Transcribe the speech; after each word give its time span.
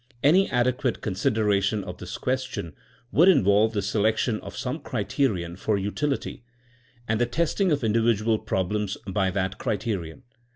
Any 0.23 0.49
adequate 0.49 1.01
consideration 1.01 1.83
of 1.83 1.99
this 1.99 2.17
question 2.17 2.73
would 3.11 3.29
involve 3.29 3.73
the 3.73 3.83
selection 3.83 4.39
of 4.39 4.57
some 4.57 4.79
criterion 4.79 5.55
for 5.57 5.77
utility, 5.77 6.43
and 7.07 7.21
the 7.21 7.27
testing 7.27 7.71
of 7.71 7.83
individual 7.83 8.39
problems 8.39 8.97
by 9.05 9.29
that 9.29 9.59
criterion. 9.59 10.23